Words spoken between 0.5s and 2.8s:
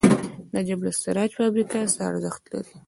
د جبل السراج فابریکه څه ارزښت لري؟